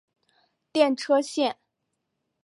[0.73, 1.59] 电车线。